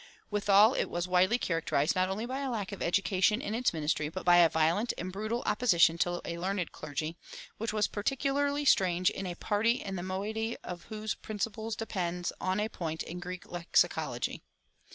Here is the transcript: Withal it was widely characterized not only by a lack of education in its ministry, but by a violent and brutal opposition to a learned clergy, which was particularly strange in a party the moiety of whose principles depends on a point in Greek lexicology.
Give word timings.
Withal 0.31 0.73
it 0.73 0.89
was 0.89 1.07
widely 1.07 1.37
characterized 1.37 1.95
not 1.95 2.09
only 2.09 2.25
by 2.25 2.39
a 2.39 2.49
lack 2.49 2.71
of 2.71 2.81
education 2.81 3.39
in 3.39 3.53
its 3.53 3.71
ministry, 3.71 4.09
but 4.09 4.25
by 4.25 4.37
a 4.37 4.49
violent 4.49 4.93
and 4.97 5.11
brutal 5.11 5.43
opposition 5.45 5.99
to 5.99 6.19
a 6.25 6.39
learned 6.39 6.71
clergy, 6.71 7.17
which 7.59 7.71
was 7.71 7.85
particularly 7.87 8.65
strange 8.65 9.11
in 9.11 9.27
a 9.27 9.35
party 9.35 9.83
the 9.85 10.01
moiety 10.01 10.57
of 10.63 10.85
whose 10.85 11.13
principles 11.13 11.75
depends 11.75 12.33
on 12.41 12.59
a 12.59 12.67
point 12.67 13.03
in 13.03 13.19
Greek 13.19 13.43
lexicology. 13.45 14.41